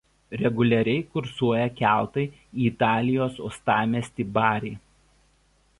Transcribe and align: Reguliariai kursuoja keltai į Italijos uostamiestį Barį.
Reguliariai 0.43 1.03
kursuoja 1.17 1.67
keltai 1.81 2.23
į 2.63 2.67
Italijos 2.69 3.39
uostamiestį 3.49 4.31
Barį. 4.39 4.75